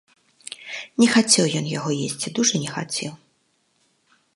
[1.03, 3.11] Не хацеў ён яго есці, дужа не хацеў.